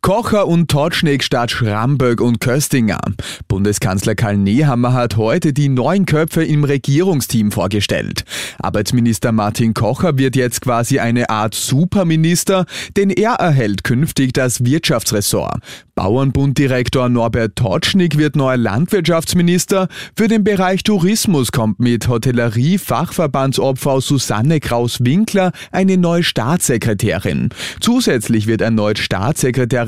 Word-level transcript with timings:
Kocher 0.00 0.46
und 0.46 0.70
Totschneck 0.70 1.24
statt 1.24 1.50
Schramböck 1.50 2.20
und 2.20 2.40
Köstinger. 2.40 3.00
Bundeskanzler 3.48 4.14
Karl 4.14 4.36
Nehammer 4.36 4.92
hat 4.92 5.16
heute 5.16 5.52
die 5.52 5.68
neuen 5.68 6.06
Köpfe 6.06 6.44
im 6.44 6.62
Regierungsteam 6.62 7.50
vorgestellt. 7.50 8.24
Arbeitsminister 8.60 9.32
Martin 9.32 9.74
Kocher 9.74 10.16
wird 10.16 10.36
jetzt 10.36 10.60
quasi 10.60 11.00
eine 11.00 11.30
Art 11.30 11.54
Superminister, 11.54 12.64
denn 12.96 13.10
er 13.10 13.34
erhält 13.34 13.82
künftig 13.82 14.32
das 14.32 14.64
Wirtschaftsressort. 14.64 15.60
Bauernbunddirektor 15.96 17.08
Norbert 17.08 17.56
Totschnig 17.56 18.16
wird 18.18 18.36
neuer 18.36 18.56
Landwirtschaftsminister. 18.56 19.88
Für 20.16 20.28
den 20.28 20.44
Bereich 20.44 20.84
Tourismus 20.84 21.50
kommt 21.50 21.80
mit 21.80 22.06
Hotellerie 22.06 22.78
Fachverbandsobfrau 22.78 23.98
Susanne 23.98 24.60
Kraus-Winkler 24.60 25.50
eine 25.72 25.96
neue 25.96 26.22
Staatssekretärin. 26.22 27.48
Zusätzlich 27.80 28.46
wird 28.46 28.60
erneut 28.60 29.00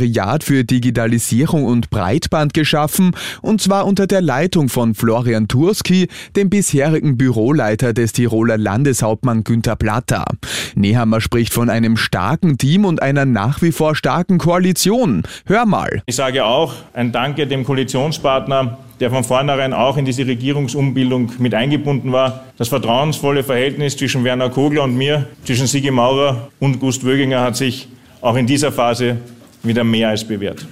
Staatssekretariat 0.00 0.44
für 0.44 0.64
Digitalisierung 0.64 1.64
und 1.64 1.90
Breitband 1.90 2.54
geschaffen, 2.54 3.12
und 3.42 3.60
zwar 3.60 3.86
unter 3.86 4.06
der 4.06 4.20
Leitung 4.20 4.68
von 4.68 4.94
Florian 4.94 5.48
Turski, 5.48 6.08
dem 6.36 6.50
bisherigen 6.50 7.16
Büroleiter 7.16 7.92
des 7.92 8.12
Tiroler 8.12 8.56
Landeshauptmann 8.56 9.44
Günther 9.44 9.76
Platter. 9.76 10.24
Nehammer 10.74 11.20
spricht 11.20 11.52
von 11.52 11.68
einem 11.68 11.96
starken 11.96 12.58
Team 12.58 12.84
und 12.84 13.02
einer 13.02 13.24
nach 13.24 13.62
wie 13.62 13.72
vor 13.72 13.94
starken 13.94 14.38
Koalition. 14.38 15.22
Hör 15.46 15.66
mal. 15.66 16.02
Ich 16.06 16.16
sage 16.16 16.44
auch 16.44 16.74
ein 16.94 17.12
Danke 17.12 17.46
dem 17.46 17.64
Koalitionspartner, 17.64 18.78
der 19.00 19.10
von 19.10 19.24
vornherein 19.24 19.72
auch 19.72 19.96
in 19.96 20.04
diese 20.04 20.26
Regierungsumbildung 20.26 21.32
mit 21.38 21.54
eingebunden 21.54 22.12
war. 22.12 22.44
Das 22.58 22.68
vertrauensvolle 22.68 23.42
Verhältnis 23.42 23.96
zwischen 23.96 24.24
Werner 24.24 24.50
Kogler 24.50 24.84
und 24.84 24.96
mir, 24.96 25.26
zwischen 25.44 25.66
Sigi 25.66 25.90
Maurer 25.90 26.48
und 26.58 26.80
Gust 26.80 27.04
Wöginger 27.04 27.40
hat 27.40 27.56
sich 27.56 27.88
auch 28.20 28.36
in 28.36 28.46
dieser 28.46 28.70
Phase 28.70 29.16
wieder 29.62 29.84
mehr 29.84 30.08
als 30.08 30.24
bewährt. 30.26 30.66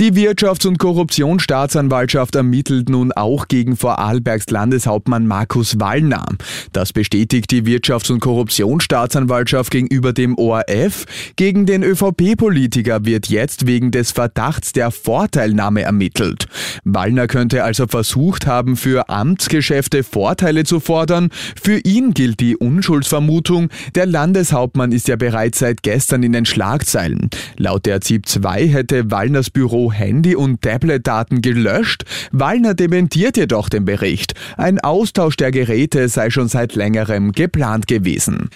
Die 0.00 0.14
Wirtschafts- 0.14 0.66
und 0.66 0.78
Korruptionsstaatsanwaltschaft 0.78 2.34
ermittelt 2.34 2.88
nun 2.88 3.12
auch 3.12 3.48
gegen 3.48 3.76
Vorarlbergs 3.76 4.48
Landeshauptmann 4.48 5.26
Markus 5.26 5.78
Wallner. 5.78 6.24
Das 6.72 6.94
bestätigt 6.94 7.50
die 7.50 7.64
Wirtschafts- 7.64 8.10
und 8.10 8.20
Korruptionsstaatsanwaltschaft 8.20 9.70
gegenüber 9.70 10.14
dem 10.14 10.38
ORF. 10.38 11.04
Gegen 11.36 11.66
den 11.66 11.82
ÖVP-Politiker 11.82 13.04
wird 13.04 13.28
jetzt 13.28 13.66
wegen 13.66 13.90
des 13.90 14.12
Verdachts 14.12 14.72
der 14.72 14.90
Vorteilnahme 14.90 15.82
ermittelt. 15.82 16.46
Wallner 16.84 17.26
könnte 17.26 17.62
also 17.62 17.86
versucht 17.86 18.46
haben, 18.46 18.78
für 18.78 19.10
Amtsgeschäfte 19.10 20.02
Vorteile 20.02 20.64
zu 20.64 20.80
fordern. 20.80 21.28
Für 21.62 21.76
ihn 21.76 22.14
gilt 22.14 22.40
die 22.40 22.56
Unschuldsvermutung. 22.56 23.68
Der 23.94 24.06
Landeshauptmann 24.06 24.92
ist 24.92 25.08
ja 25.08 25.16
bereits 25.16 25.58
seit 25.58 25.82
gestern 25.82 26.22
in 26.22 26.32
den 26.32 26.46
Schlagzeilen. 26.46 27.28
Laut 27.58 27.84
der 27.84 28.00
ZIP 28.00 28.26
2 28.26 28.66
hätte 28.66 29.10
Wallners 29.10 29.50
Büro 29.50 29.89
Handy- 29.92 30.36
und 30.36 30.62
Tablet-Daten 30.62 31.42
gelöscht. 31.42 32.04
Wallner 32.32 32.74
dementiert 32.74 33.36
jedoch 33.36 33.68
den 33.68 33.84
Bericht. 33.84 34.34
Ein 34.56 34.78
Austausch 34.80 35.36
der 35.36 35.50
Geräte 35.50 36.08
sei 36.08 36.30
schon 36.30 36.48
seit 36.48 36.74
längerem 36.74 37.32
geplant 37.32 37.86
gewesen. 37.86 38.50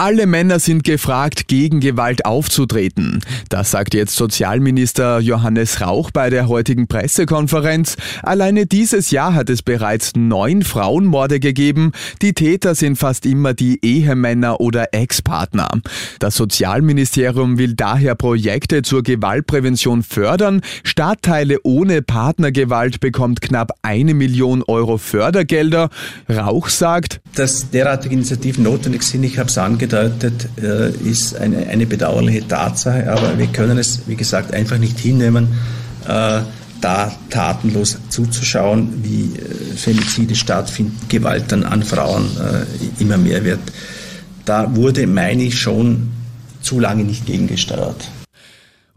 Alle 0.00 0.26
Männer 0.26 0.60
sind 0.60 0.82
gefragt, 0.82 1.46
gegen 1.46 1.78
Gewalt 1.80 2.24
aufzutreten. 2.24 3.20
Das 3.50 3.70
sagt 3.70 3.92
jetzt 3.92 4.16
Sozialminister 4.16 5.18
Johannes 5.20 5.82
Rauch 5.82 6.10
bei 6.10 6.30
der 6.30 6.48
heutigen 6.48 6.88
Pressekonferenz. 6.88 7.98
Alleine 8.22 8.64
dieses 8.64 9.10
Jahr 9.10 9.34
hat 9.34 9.50
es 9.50 9.60
bereits 9.60 10.12
neun 10.16 10.62
Frauenmorde 10.62 11.38
gegeben. 11.38 11.92
Die 12.22 12.32
Täter 12.32 12.74
sind 12.74 12.96
fast 12.96 13.26
immer 13.26 13.52
die 13.52 13.78
Ehemänner 13.82 14.62
oder 14.62 14.94
Ex-Partner. 14.94 15.68
Das 16.18 16.34
Sozialministerium 16.34 17.58
will 17.58 17.74
daher 17.74 18.14
Projekte 18.14 18.80
zur 18.80 19.02
Gewaltprävention 19.02 20.02
fördern. 20.02 20.62
Stadtteile 20.82 21.58
ohne 21.62 22.00
Partnergewalt 22.00 23.00
bekommt 23.00 23.42
knapp 23.42 23.72
eine 23.82 24.14
Million 24.14 24.62
Euro 24.62 24.96
Fördergelder. 24.96 25.90
Rauch 26.26 26.70
sagt, 26.70 27.20
dass 27.34 27.68
derartige 27.68 28.14
Initiativen 28.14 28.64
notwendig 28.64 29.02
sind, 29.02 29.24
ich 29.24 29.38
habe 29.38 29.50
es 29.50 29.58
angedeutet, 29.92 30.48
äh, 30.62 30.90
ist 31.08 31.36
eine, 31.36 31.66
eine 31.68 31.86
bedauerliche 31.86 32.46
Tatsache, 32.46 33.10
aber 33.10 33.38
wir 33.38 33.46
können 33.48 33.78
es, 33.78 34.00
wie 34.06 34.16
gesagt, 34.16 34.54
einfach 34.54 34.78
nicht 34.78 34.98
hinnehmen, 34.98 35.48
äh, 36.06 36.40
da 36.80 37.12
tatenlos 37.28 37.98
zuzuschauen, 38.08 39.02
wie 39.02 39.36
äh, 39.36 39.76
Femizide 39.76 40.34
stattfinden, 40.34 40.98
Gewalt 41.08 41.44
dann 41.48 41.64
an 41.64 41.82
Frauen 41.82 42.28
immer 42.98 43.16
mehr 43.16 43.44
wird. 43.44 43.60
Da 44.44 44.74
wurde, 44.74 45.06
meine 45.06 45.42
ich, 45.44 45.58
schon 45.58 46.10
zu 46.62 46.80
lange 46.80 47.04
nicht 47.04 47.26
gegengesteuert. 47.26 48.19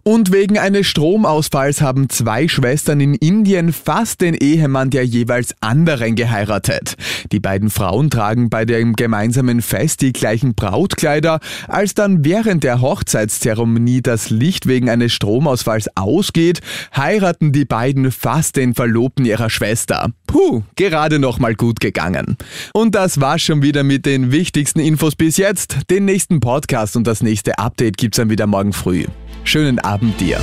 Und 0.06 0.34
wegen 0.34 0.58
eines 0.58 0.86
Stromausfalls 0.88 1.81
haben 1.81 2.09
zwei 2.09 2.50
Schwestern 2.50 3.00
in 3.00 3.14
Indien 3.14 3.72
fast 3.72 4.19
den 4.19 4.34
Ehemann 4.34 4.90
der 4.90 5.06
jeweils 5.06 5.56
anderen 5.62 6.16
geheiratet. 6.16 6.96
Die 7.31 7.40
beiden 7.40 7.69
Frauen 7.69 8.09
tragen 8.09 8.50
bei 8.50 8.66
dem 8.66 8.97
gemeinsamen 8.97 9.62
Fest 9.62 10.02
die 10.02 10.12
gleichen 10.12 10.56
Brautkleider. 10.56 11.40
Als 11.69 11.94
dann 11.94 12.25
während 12.25 12.66
der 12.66 12.81
Hochzeitszeremonie 12.81 14.02
das 14.02 14.30
Licht 14.30 14.68
wegen 14.68 14.90
eines 14.90 15.14
Stromausfalls 15.14 15.88
ausgeht, 15.96 16.59
heiraten 16.94 17.53
die 17.53 17.64
beiden 17.64 18.12
fast 18.12 18.58
den 18.58 18.74
Verlobten 18.74 19.24
ihrer 19.24 19.50
Schwester. 19.50 20.12
Puh, 20.28 20.64
gerade 20.75 21.18
noch 21.18 21.40
mal 21.40 21.56
gut 21.56 21.80
gegangen. 21.80 22.35
Und 22.74 22.94
das 22.96 23.22
war's 23.22 23.44
schon 23.44 23.62
wieder 23.62 23.84
mit 23.84 24.06
den 24.06 24.34
wichtigsten 24.34 24.81
Infos 24.81 25.16
bis 25.16 25.38
jetzt. 25.38 25.78
Den 25.90 26.03
nächsten 26.03 26.41
Podcast 26.41 26.97
und 26.97 27.08
das 27.08 27.24
nächste 27.24 27.58
Update 27.58 27.96
gibt's 27.96 28.18
dann 28.18 28.30
wieder 28.30 28.47
morgen 28.47 28.74
früh. 28.74 29.06
Schönen 29.44 29.80
Abend 29.80 30.20
dir. 30.20 30.40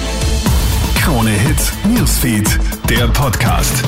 Krone 1.03 1.31
Hits, 1.31 1.73
Newsfeed, 1.85 2.59
der 2.89 3.09
Podcast. 3.09 3.83